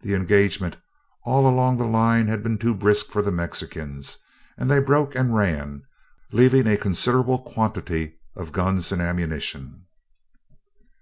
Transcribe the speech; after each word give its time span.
The 0.00 0.14
engagement 0.14 0.78
all 1.24 1.46
along 1.46 1.76
the 1.76 1.84
line 1.84 2.28
had 2.28 2.42
been 2.42 2.56
too 2.56 2.74
brisk 2.74 3.08
for 3.10 3.20
the 3.20 3.30
Mexicans, 3.30 4.16
and 4.56 4.70
they 4.70 4.78
broke 4.80 5.14
and 5.14 5.34
ran, 5.36 5.82
leaving 6.32 6.66
a 6.66 6.78
considerable 6.78 7.40
quantity 7.40 8.14
of 8.34 8.52
guns 8.52 8.90
and 8.90 9.02
ammunition. 9.02 9.84